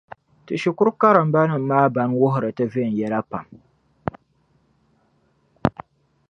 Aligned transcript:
Ti 0.45 0.53
shikuru 0.61 0.89
karimbanima 1.01 1.59
maa 1.69 1.87
ban 1.93 2.09
wuhiri 2.19 2.49
ti 2.57 2.63
viɛnyɛla 2.71 3.19
pam. 3.29 3.47